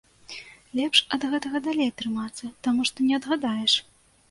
[0.79, 3.79] Лепш ад гэтага далей трымацца, таму што не адгадаеш.